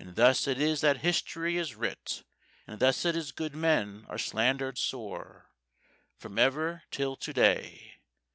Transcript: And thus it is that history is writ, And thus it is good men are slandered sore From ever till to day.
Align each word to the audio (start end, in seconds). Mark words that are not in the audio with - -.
And 0.06 0.16
thus 0.16 0.46
it 0.46 0.58
is 0.58 0.80
that 0.80 1.00
history 1.02 1.58
is 1.58 1.74
writ, 1.74 2.24
And 2.66 2.80
thus 2.80 3.04
it 3.04 3.14
is 3.14 3.30
good 3.30 3.54
men 3.54 4.06
are 4.08 4.16
slandered 4.16 4.78
sore 4.78 5.50
From 6.16 6.38
ever 6.38 6.84
till 6.90 7.14
to 7.16 7.32
day. 7.34 7.98